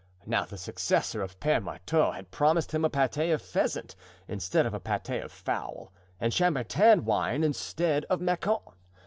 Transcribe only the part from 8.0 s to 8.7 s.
of Macon.